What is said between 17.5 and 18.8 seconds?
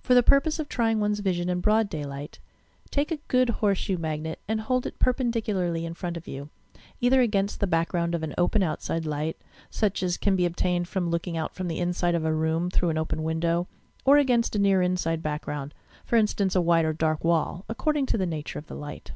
according to the nature of the